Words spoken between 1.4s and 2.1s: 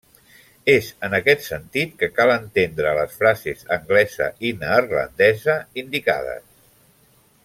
sentit que